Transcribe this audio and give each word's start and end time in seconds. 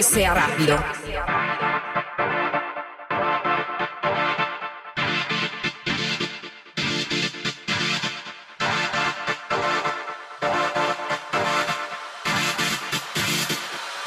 que 0.00 0.04
sea 0.04 0.32
rápido. 0.32 0.78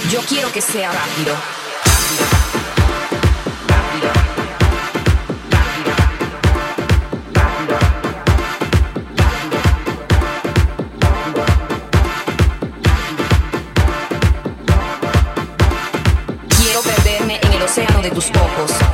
Yo 0.10 0.22
quiero 0.22 0.52
que 0.52 0.62
sea 0.62 0.92
rápido. 0.92 1.63
dos 18.10 18.32
tus 18.32 18.93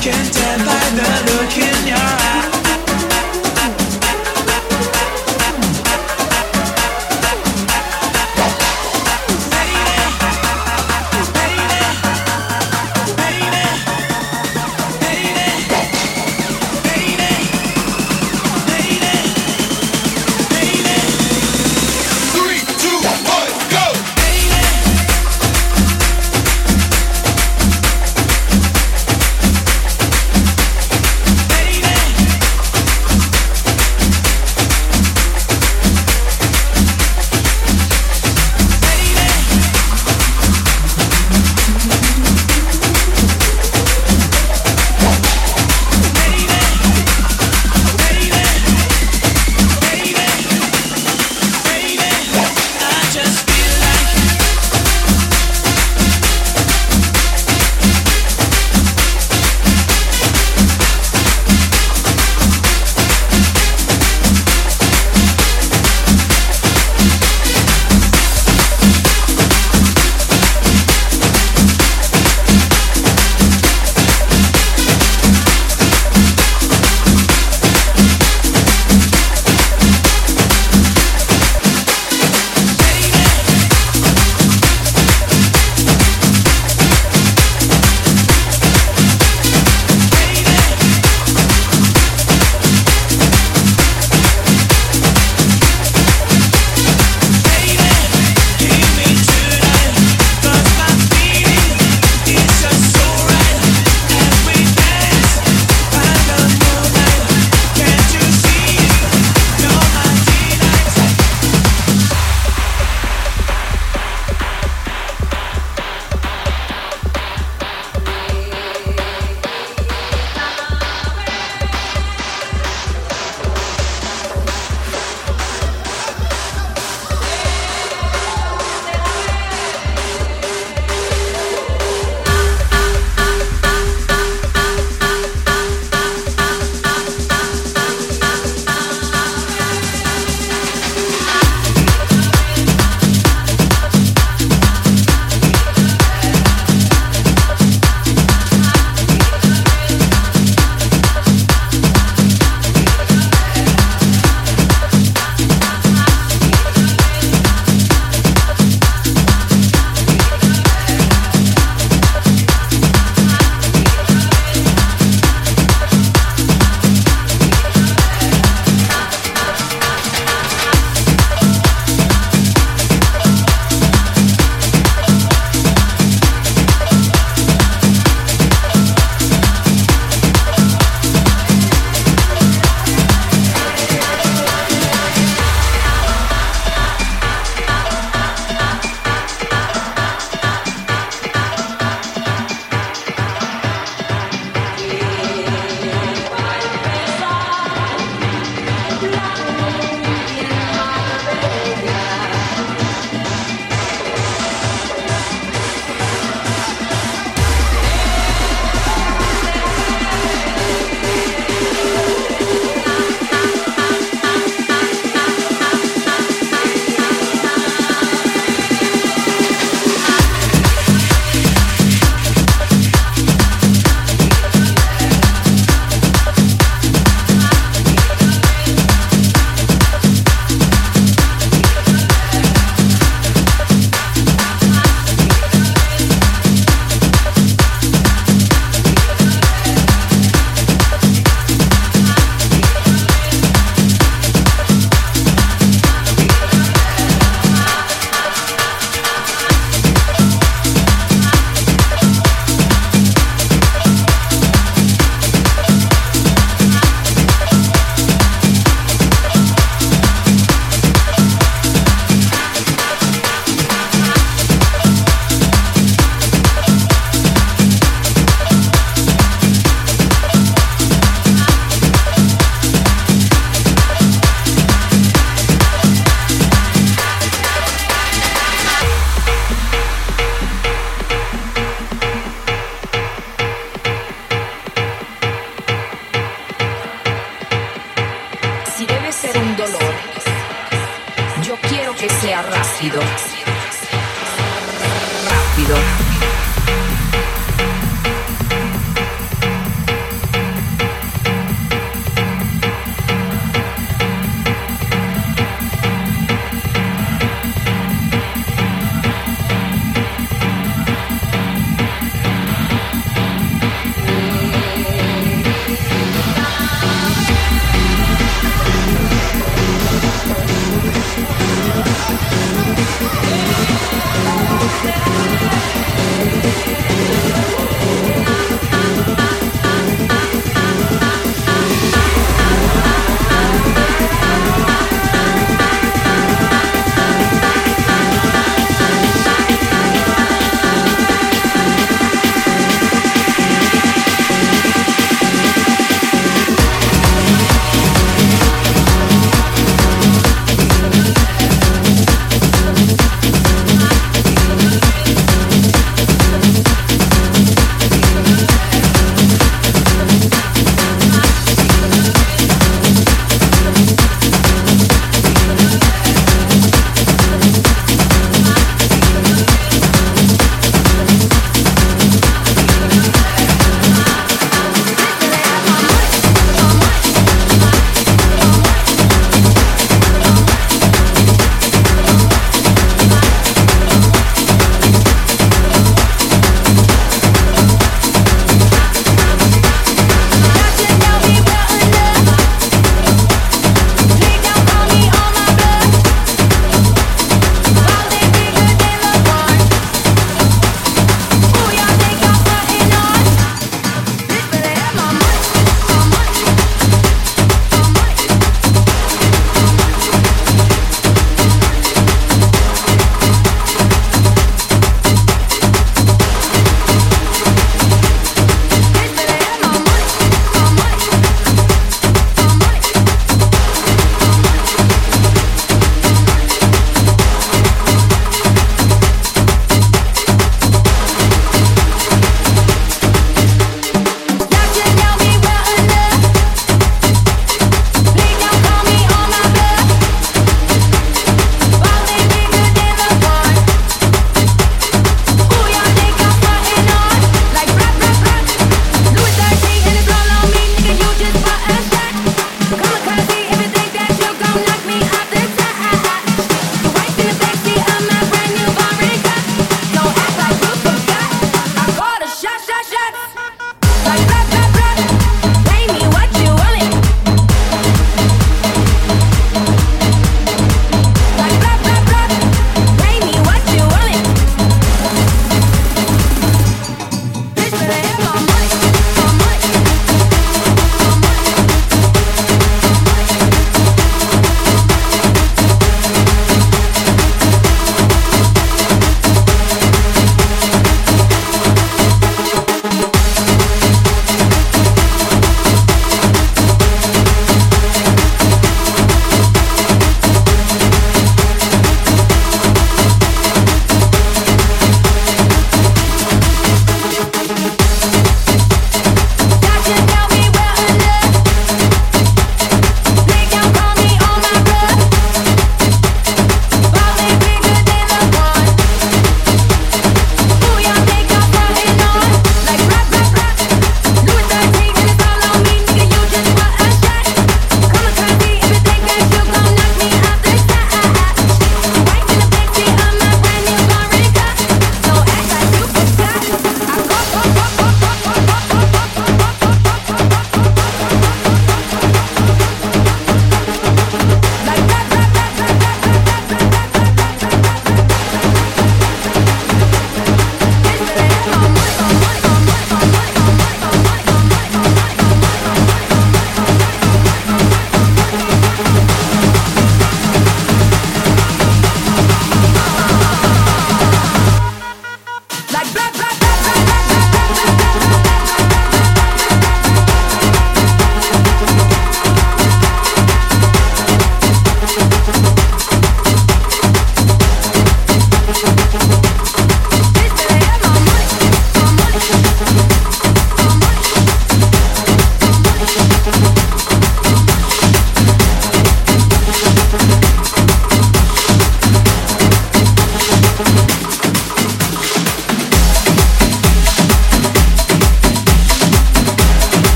can't 0.00 0.37